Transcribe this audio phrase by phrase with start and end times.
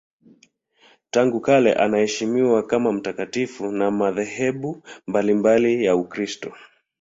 [1.09, 6.53] Tangu kale anaheshimiwa kama mtakatifu na madhehebu mbalimbali ya Ukristo.